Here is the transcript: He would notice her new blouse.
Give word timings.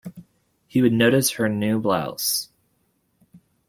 He 0.65 0.81
would 0.81 0.93
notice 0.93 1.29
her 1.33 1.47
new 1.47 1.79
blouse. 1.79 2.49